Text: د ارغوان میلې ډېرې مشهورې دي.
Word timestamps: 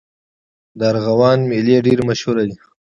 د 0.77 0.81
ارغوان 0.91 1.39
میلې 1.49 1.77
ډېرې 1.85 2.03
مشهورې 2.09 2.43
دي. 2.49 2.55